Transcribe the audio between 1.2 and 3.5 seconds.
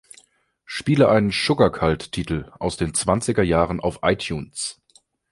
Sugarcult-Titel aus den zwanziger